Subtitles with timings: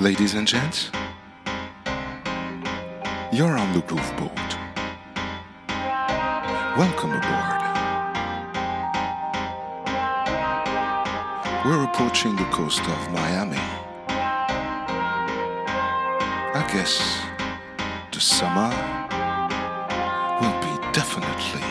[0.00, 0.90] Ladies and gents,
[3.30, 4.30] you're on the Groove Boat.
[6.78, 7.60] Welcome aboard.
[11.66, 13.60] We're approaching the coast of Miami.
[16.56, 17.20] I guess
[18.10, 18.70] the summer
[20.40, 21.69] will be definitely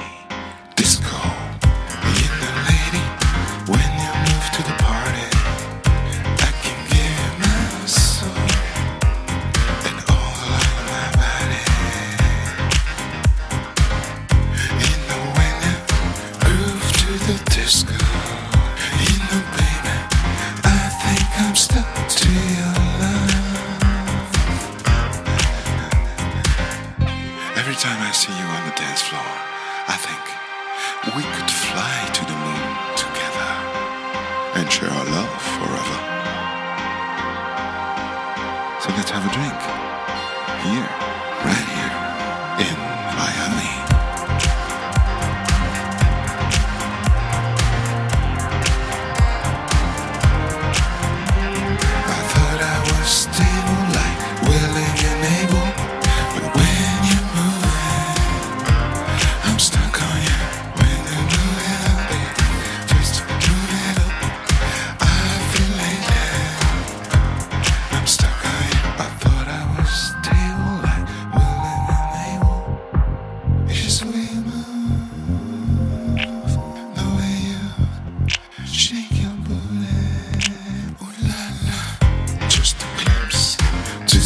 [31.16, 33.50] we could fly to the moon together
[34.58, 35.98] and share our love forever.
[38.82, 39.99] So let's have a drink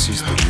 [0.04, 0.43] Sister.